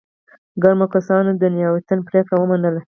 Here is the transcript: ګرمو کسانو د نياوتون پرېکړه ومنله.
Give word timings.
ګرمو 0.61 0.85
کسانو 0.95 1.31
د 1.41 1.43
نياوتون 1.55 1.99
پرېکړه 2.07 2.35
ومنله. 2.39 2.79